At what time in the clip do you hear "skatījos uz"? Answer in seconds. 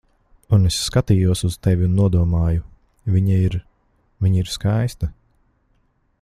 0.85-1.57